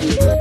[0.00, 0.39] Thank you.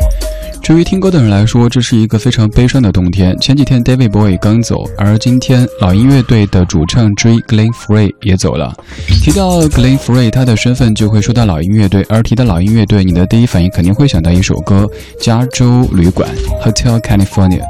[0.70, 3.36] 对于听歌的人来说，这是一个非常悲伤的冬天。
[3.40, 8.72] 前几天 David Bowie 刚走，而今天老鹰乐队的主唱 Dre Glenn Frey 也走了。
[9.08, 12.06] 提到 Glenn Frey，他的身份就会说到老鹰乐队。
[12.08, 14.88] 而提到老鹰乐队，你的第一反应肯定会想到一首歌
[15.24, 16.30] 《加州旅馆》
[16.64, 17.64] （Hotel California）。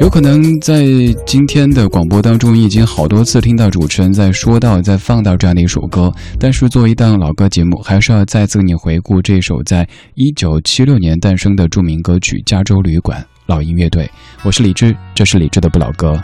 [0.00, 0.82] 有可能在
[1.26, 6.10] 今天的广播当中，已经好多次听到主持人在说到、在放到这样的一首歌。
[6.40, 12.42] 但是作为一档老歌节目，还是要再次给你回顾这首在一九七六年诞生的著名歌曲。
[12.46, 14.08] 加州旅馆，老鹰乐队，
[14.44, 16.22] 我是李志，这是李志的不老歌。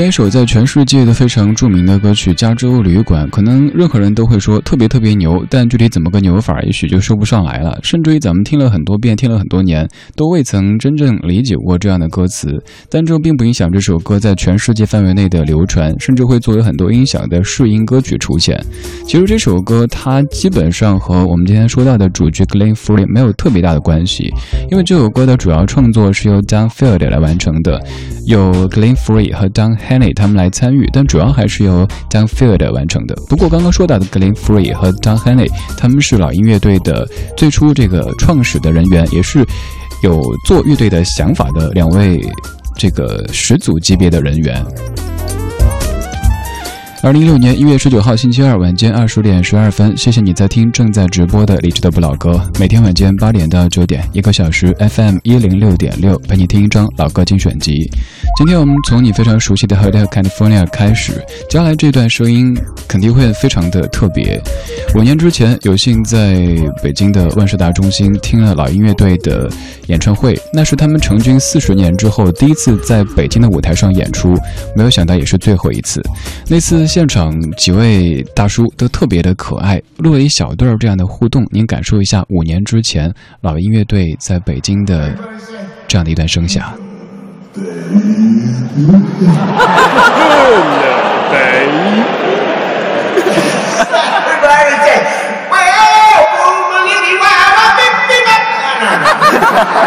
[0.00, 7.78] 这一首在全世界都非常著名的歌曲《加州旅馆》，可能任何人都会说特别特别牛，但具体怎么个牛法，也许就说不上来了。
[7.82, 9.86] 甚至于咱们听了很多遍，听了很多年，
[10.16, 12.48] 都未曾真正理解过这样的歌词。
[12.88, 18.58] 但这并不影响这首歌在全世界范围内的流传，甚至会作为很多音响的试音歌曲出现。
[19.06, 24.32] 其实这首歌它基本上和我们今天说到的主角 Glenn Frey 没有特别大的关系，
[24.70, 27.78] 因为这首歌的主要创作是由 Don Field 来完成的，
[28.24, 33.16] 有 Glenn Frey 和 Don Henley 他们来参与，但主要还是由 Don Field 完成的。
[33.28, 37.04] 不过刚刚说到的 Glenn Frey 和 Don Henley 他们是老音乐队的
[37.36, 39.44] 最初这个创始的人员，也是
[40.04, 42.24] 有做乐队的想法的两位
[42.76, 44.64] 这个始祖级别的人员。
[47.02, 52.38] 二零一六年一月十九号星期二晚间二十点十二分，谢谢你在听正在直播的理智的不老歌。
[52.58, 57.90] 每天晚间八点到九点，一个小时 FM 一零六点六，陪你听一张老歌精选集。
[58.36, 61.14] 今天我们从你非常熟悉的 Hotel California 开始，
[61.48, 62.54] 接下来这段声音
[62.86, 64.38] 肯定会非常的特别。
[64.94, 66.44] 五年之前，有幸在
[66.82, 69.50] 北京的万事达中心听了老鹰乐队的
[69.86, 74.34] 演唱会，那是他们成军四十年之后第一次在北京的舞台上演出，
[74.76, 76.02] 没有想到也是最后一次。
[76.46, 76.89] 那次。
[76.92, 85.14] 现场几位大叔都特别的可爱，录了一小段这样的互动，您感受一下五年之前老音乐队在北京的
[85.86, 86.64] 这样的一段声响。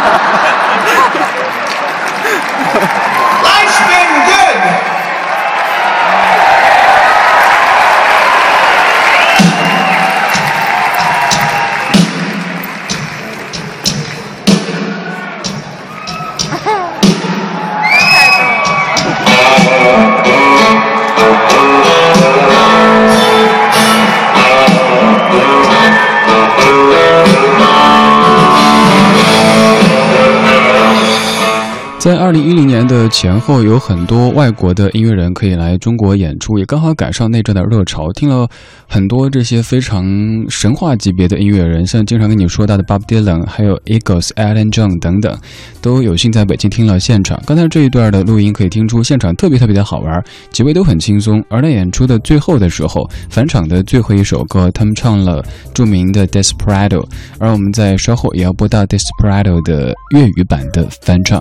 [32.01, 38.11] 在二零一零年的前后，有很多外国的音乐人可以来中国演出，也刚好赶上那阵的热潮。
[38.13, 38.49] 听了
[38.87, 40.03] 很多这些非常
[40.49, 45.37] 神话级别的音乐人，像经常跟你说到的 Bob Dylan，还有 Eagles、Alan John 等等，
[45.79, 47.39] 都有幸在北京听了现场。
[47.45, 51.39] 刚才这一段的录音可以听出现场特别特别的好玩，几位都很轻松。
[51.49, 57.05] 而在演出的最后的时候，返场的最后一首歌，他们唱了著名的 Desperado，
[57.37, 61.39] 而我们在稍后也要播到 Desperado 的粤语版的翻唱。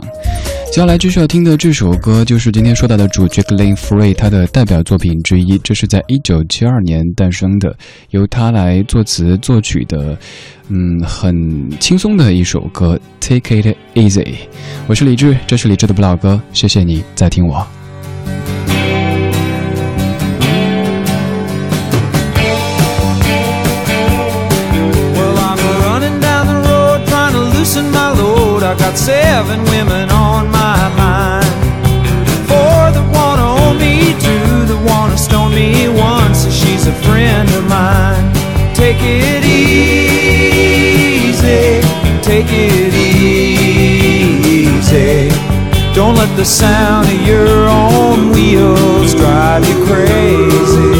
[0.70, 5.58] 接下来继续要听的这首歌，就是今天说到的主角 Glenn Frey 他的代表作品之一。
[5.58, 7.76] 这是在一九七二年诞生的，
[8.10, 10.16] 由他来作词作曲的，
[10.68, 14.22] 嗯，很轻松的一首歌《Take It Easy》。
[14.86, 17.66] 我是李志，这是李志的不老歌，谢谢你在听我。
[28.62, 31.46] I got seven women on my mind.
[32.46, 37.48] Four that wanna own me, two that wanna stone me, one says she's a friend
[37.50, 38.30] of mine.
[38.74, 39.80] Take it easy,
[42.20, 44.10] take it easy.
[45.94, 50.90] Don't let the sound of your own wheels drive you crazy.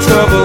[0.00, 0.35] trouble.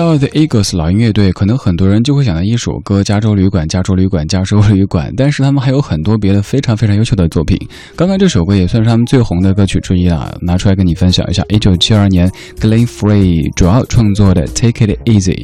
[0.00, 5.12] 到 The Eagles 老鹰乐队，可能很多人就会想到一首歌《加州旅馆》，加州旅馆，加州旅馆。
[5.14, 7.54] 但是他们还有很多别的非常非常优秀的作品。
[7.94, 11.44] 刚刚这首歌也算是他们最红的歌曲之一了，拿出来跟你分享一下。
[11.50, 12.26] 一九七二年
[12.58, 15.34] ，Glenn Frey 主要创作的《Take It Easy》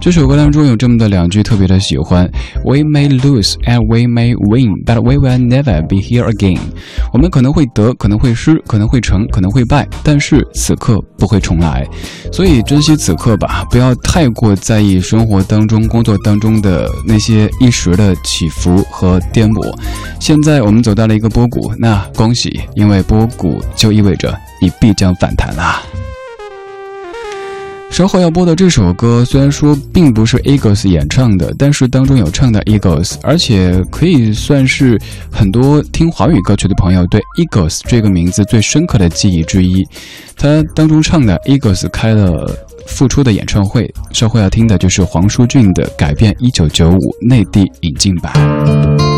[0.00, 2.26] 这首歌当中有这么的两句特别的喜欢
[2.64, 6.58] ：We may lose and we may win, but we will never be here again。
[7.12, 11.86] 我们可能会得，可能会失，可能会成，可能会败，但是此刻不会重来。
[12.32, 19.74] 所以珍惜此刻吧，不要太过在意生活当中、工作当中的那些一时的起伏和颠簸。
[20.20, 25.82] 现在我们走到了一个波谷，那恭喜，因为波谷就意味着你必将反弹啦。
[27.90, 35.00] 稍后要播的这首歌，虽然说并不是 Eagles 演唱的，但是当中有唱的 Eagles，而且可以算是
[35.32, 39.88] 很多听华语歌曲的朋友对 Eagles 这个名字最深刻的记忆之一。
[40.36, 49.17] 他当中唱的 Eagles 开了复出的演唱会，稍后要听的就是黄舒骏的改变一九九五内地引进版。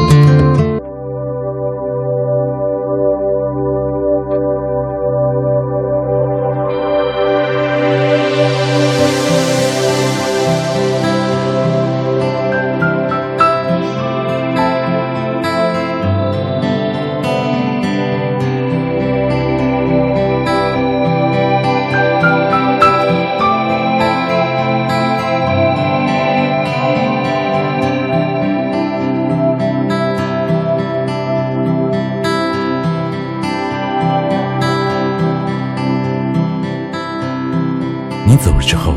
[38.27, 38.95] 你走之后，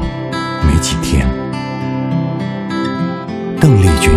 [0.66, 1.28] 没几天，
[3.60, 4.14] 邓丽君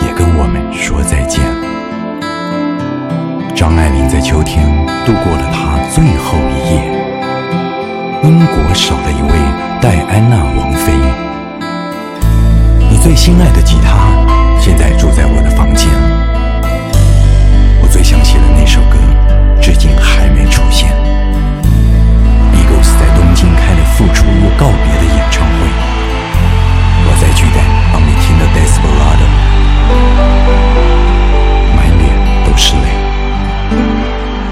[0.00, 1.40] 也跟我们说再见。
[3.54, 4.66] 张爱玲在秋天
[5.04, 6.94] 度过了她最后一夜。
[8.22, 9.30] 英国少了一位
[9.80, 10.92] 戴安娜王妃。
[12.90, 14.10] 你最心爱的吉他，
[14.60, 15.50] 现在住在我的
[24.66, 25.52] 告别的演唱会，
[27.06, 29.26] 我在巨蛋帮你听了《Desperado》，
[31.76, 32.10] 满脸
[32.44, 32.86] 都是泪。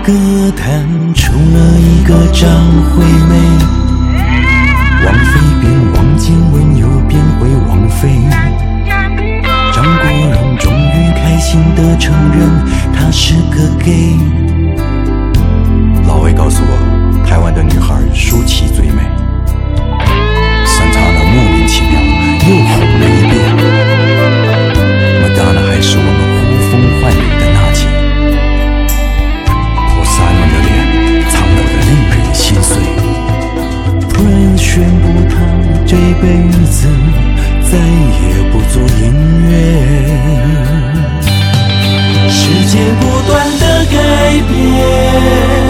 [0.05, 0.09] 歌
[0.57, 2.47] 坛出了一个张
[2.93, 3.35] 惠妹，
[5.05, 8.23] 王菲变王靖雯又变回王菲，
[9.73, 12.39] 张国荣终于开心地承认
[12.95, 14.17] 他是个 gay。
[16.07, 16.79] 老魏告诉我。
[17.27, 19.03] 台湾的女孩舒淇最美，
[21.75, 23.35] 其妙又红了一遍。
[25.21, 27.81] 麦当娜还是我们呼风唤雨的娜姐。
[29.89, 30.71] 托萨蒙的脸
[31.31, 32.71] 苍老的令人心碎。
[34.09, 34.71] 突然宣
[35.03, 35.35] 布他
[35.85, 35.91] 这
[36.23, 36.25] 辈
[36.71, 36.79] 子
[37.69, 37.73] 再
[38.23, 39.03] 也不做音
[39.51, 39.53] 乐。
[42.31, 42.39] 时
[42.71, 43.97] 间不断的改
[44.49, 45.64] 变。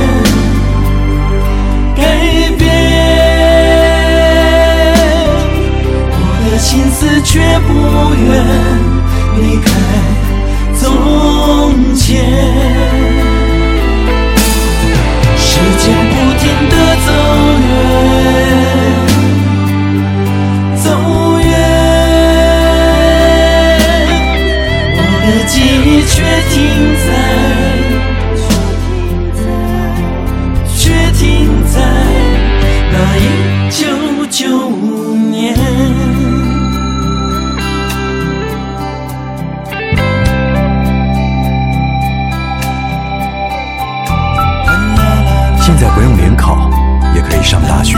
[45.95, 46.69] 不用联考
[47.15, 47.97] 也可以上大学，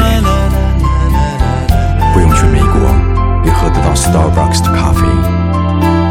[2.12, 2.94] 不用去美国
[3.44, 5.00] 也喝得到 Starbucks 的咖啡。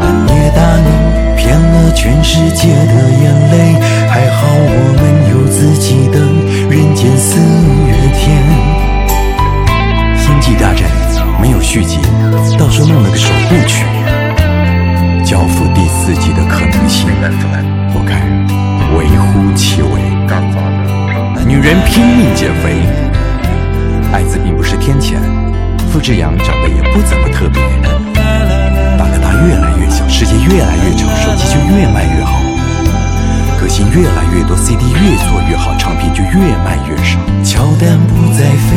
[0.00, 6.18] 半夜大怒骗了全世界的眼泪，还好我们有自己的
[6.68, 7.38] 人间四
[7.86, 8.42] 月天。
[10.18, 10.90] 星际大战
[11.40, 12.00] 没有续集，
[12.58, 13.84] 倒是弄了个首部曲。
[15.24, 17.08] 交付第四季的可能性，
[17.94, 18.20] 我看
[18.96, 20.75] 微乎其微。
[21.46, 22.82] 女人拼命减肥，
[24.12, 25.14] 艾滋病不是天谴。
[25.88, 27.62] 付志阳长得也不怎么特别，
[28.98, 32.40] 大哥大越来越小，世界越来越丑，手机就越卖越好，
[33.60, 37.16] 歌星越来越多，CD 越做越好，唱片就越卖越少。
[37.44, 38.76] 乔丹不再飞，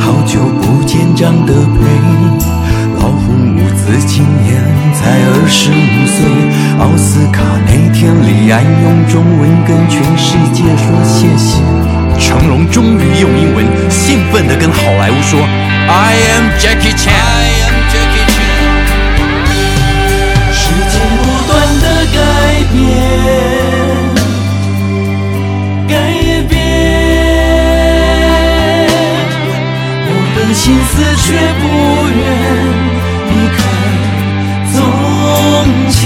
[0.00, 1.78] 好久不见张德培，
[2.98, 4.60] 老红五子今年
[4.92, 6.26] 才二十五岁。
[6.80, 11.97] 奥斯卡那天，李安用中文跟全世界说谢谢。
[12.18, 15.40] 成龙终于用英文兴奋地跟好莱坞说
[15.88, 17.10] ：“I am Jackie Chan。”
[20.52, 22.16] 世界不断的改
[22.72, 22.76] 变，
[25.88, 25.90] 改
[26.48, 26.52] 变，
[30.04, 30.90] 我的心思
[31.22, 31.26] 却
[31.60, 31.64] 不
[32.18, 32.20] 愿
[33.30, 33.58] 离开
[34.72, 34.76] 从
[35.90, 35.98] 前。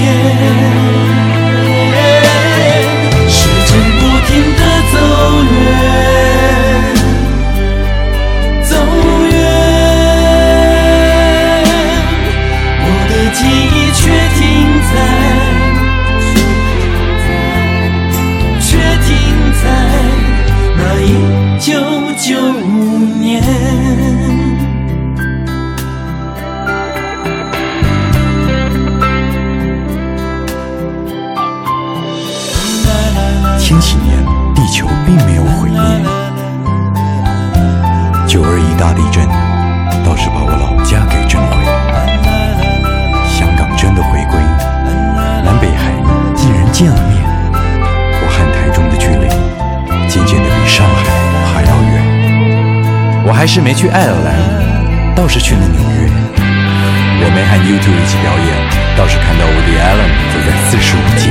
[53.43, 56.07] 还是没去爱尔兰，倒是去了纽约。
[56.39, 58.47] 我没和 YouTube 一起表演，
[58.95, 61.27] 倒是看到 Woody Allen 走在四十五街。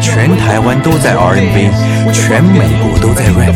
[0.00, 1.70] 全台湾都在 R&B，
[2.12, 3.54] 全美国都在 rap，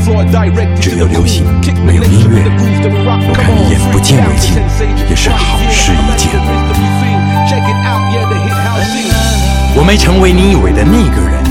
[0.81, 1.45] 只有流行
[1.85, 2.45] 没有音乐。
[3.27, 4.55] 我看你眼不见为净，
[5.11, 6.31] 也是好事一件。
[9.75, 11.43] 我没成为你以为的那个人，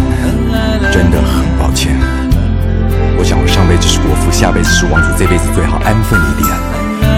[0.93, 1.91] 真的很抱歉。
[3.17, 6.49] 我想我上辈子是国父，下辈子是王子，这辈子最好安分一点。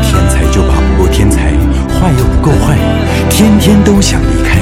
[0.03, 1.51] 天才就怕不够天才，
[1.97, 2.77] 坏又不够坏，
[3.29, 4.59] 天天都想离开，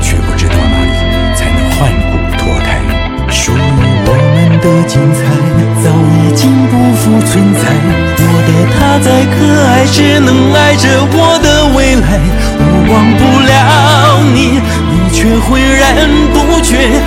[0.00, 0.92] 却不知道哪里
[1.34, 2.80] 才能换骨脱胎。
[3.28, 3.60] 属于
[4.06, 5.26] 我们的精彩
[5.82, 7.66] 早已经不复存在。
[8.18, 9.36] 我的他再可
[9.66, 12.20] 爱，只能爱着我的未来。
[12.58, 17.02] 我忘不了你，你却浑然不觉。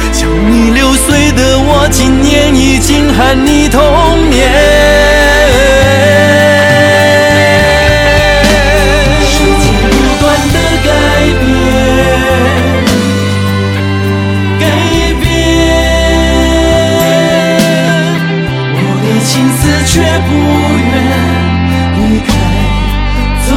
[2.81, 3.75] 像你六岁的我，今年已经和你同
[4.29, 4.37] 年。
[9.25, 10.87] 时间不断的改
[11.39, 11.43] 变。
[14.59, 14.63] 改
[15.19, 15.23] 变，
[18.75, 19.91] 我的心思却
[20.25, 20.29] 不
[20.89, 20.91] 愿
[21.95, 22.29] 离开
[23.47, 23.49] 从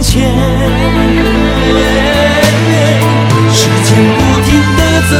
[0.00, 0.10] 前。
[3.52, 4.80] 时间不停的
[5.10, 5.12] 走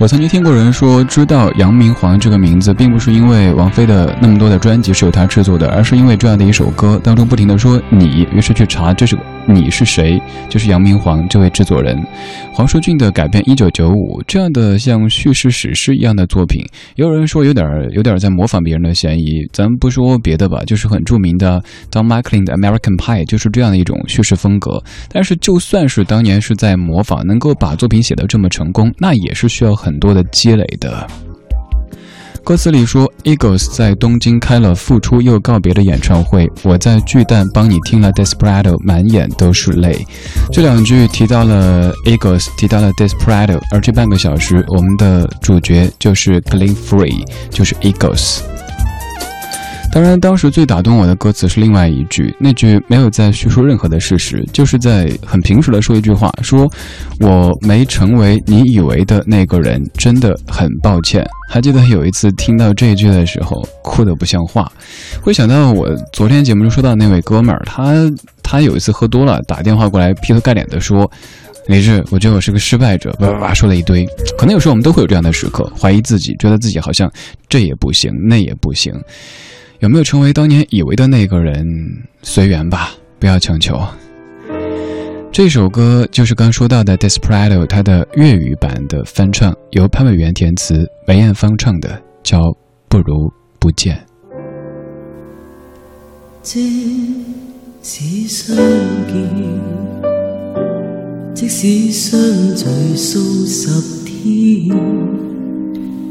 [0.00, 9.18] 我曾经听过人说，知道杨明煌这个名字，并不是因为王菲的那么多的专辑是由他制作的，而是因为这样的一首歌当中不停的说你，于是去查这是
[9.50, 11.98] 你是谁，就是杨明煌这位制作人。
[12.52, 16.62] 黄舒骏的改编《一九九五》这样的像叙事史诗一样的作品，
[16.96, 19.46] 也有人说有点儿有点儿在模仿别人的嫌疑。
[19.50, 24.82] 咱不说别的吧，就是很著名的 Don McLean 的《American Pie》就是这样的一种叙事风格。
[25.10, 31.06] 但是就算是当年是在模仿，能够把作品写得这么成功，那也是需要很多的积累的。
[32.48, 40.06] 歌词里说，Eagles 在东京开了复出又告别的演唱会，我在巨蛋帮你听了 Desperado，满眼都是泪。
[40.50, 48.38] 这两句提到了 Eagles，提到了 Desperado，而这半个小时，我们的主角就是 Clean Free，就是 Eagles。
[49.90, 56.70] 当然，当时最打动我的歌词是另外一句，那句没有在叙述任何的事实，就是在很平实的说一句话，说
[57.20, 61.26] 我没成为你以为的那个人，真的很抱歉。
[61.50, 64.70] 还记得有一次听到这一句的时候，哭得不像话，
[65.20, 67.94] 会想到我昨天节目中说到那位哥们儿，他
[68.42, 71.10] 他有一次喝多了，打电话过来劈头盖脸的说。
[71.66, 74.02] 李志，我觉得我是个失败者，叭叭叭说了一堆。
[74.38, 77.12] 可能有时候我们都会有这样的时刻，怀疑自己，觉得自己好像
[77.46, 78.90] 这也不行，那也不行。
[79.80, 81.64] 有没有成为当年以为的那个人？
[82.22, 83.80] 随缘吧，不要强求。
[85.30, 92.40] 这首歌就是刚说到的《Desperado》，它的粤语版的翻唱，由潘伟元填词，梅艳芳唱的，叫
[92.88, 93.96] 《不如不见》。
[96.42, 97.24] 即
[97.80, 99.60] 使相見，
[101.34, 102.18] 即使相
[102.56, 104.76] 聚數十天，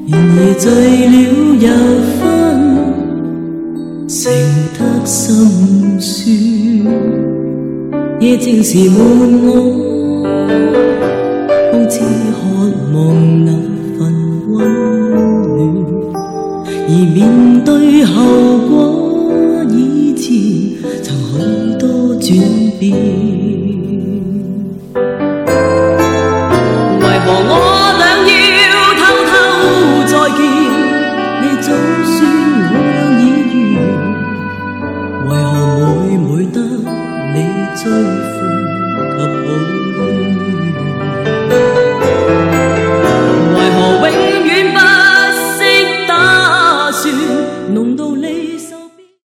[0.07, 0.71] 然而醉
[1.09, 1.15] 了
[1.59, 1.67] 又
[2.17, 2.86] 分，
[4.07, 4.31] 剩
[4.79, 6.25] 得心酸。
[8.21, 8.97] 夜静时没
[9.45, 10.23] 我，
[11.71, 12.39] 空知渴
[12.93, 12.97] 望
[13.45, 13.51] 那
[13.99, 13.99] 份
[14.49, 14.55] 温
[15.51, 16.15] 暖，
[16.87, 17.17] 而面
[17.65, 18.15] 对后
[18.69, 19.06] 果，